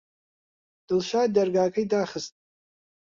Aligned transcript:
دڵشاد 0.87 1.29
دەرگاکەی 1.35 1.85
داخست. 1.93 2.33